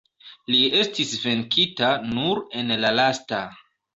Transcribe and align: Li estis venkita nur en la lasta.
Li 0.53 0.61
estis 0.83 1.11
venkita 1.25 1.91
nur 2.15 2.43
en 2.63 2.75
la 2.87 2.93
lasta. 3.01 3.45